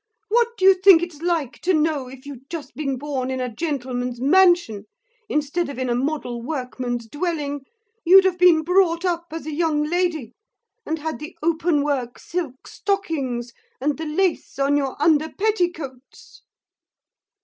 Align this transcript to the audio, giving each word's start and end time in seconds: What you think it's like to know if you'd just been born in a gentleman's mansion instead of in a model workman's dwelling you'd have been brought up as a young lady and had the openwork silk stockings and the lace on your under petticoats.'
What 0.29 0.59
you 0.61 0.73
think 0.73 1.03
it's 1.03 1.21
like 1.21 1.61
to 1.61 1.75
know 1.75 2.07
if 2.07 2.25
you'd 2.25 2.49
just 2.49 2.73
been 2.75 2.97
born 2.97 3.29
in 3.29 3.39
a 3.39 3.53
gentleman's 3.53 4.19
mansion 4.19 4.85
instead 5.29 5.69
of 5.69 5.77
in 5.77 5.91
a 5.91 5.95
model 5.95 6.41
workman's 6.41 7.05
dwelling 7.05 7.65
you'd 8.03 8.25
have 8.25 8.39
been 8.39 8.63
brought 8.63 9.05
up 9.05 9.27
as 9.29 9.45
a 9.45 9.53
young 9.53 9.83
lady 9.83 10.33
and 10.87 10.97
had 10.97 11.19
the 11.19 11.37
openwork 11.43 12.17
silk 12.17 12.65
stockings 12.67 13.53
and 13.79 13.99
the 13.99 14.05
lace 14.07 14.57
on 14.57 14.75
your 14.75 14.99
under 14.99 15.29
petticoats.' 15.29 16.41